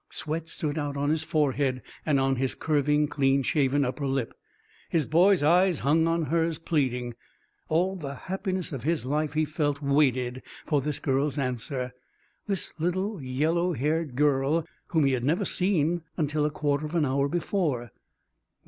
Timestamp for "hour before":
17.05-17.91